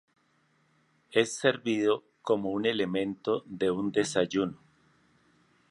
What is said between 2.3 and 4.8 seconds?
un elemento de un desayuno.